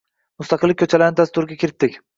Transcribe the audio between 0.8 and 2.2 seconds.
koʻchalarini dasturga kiritdik.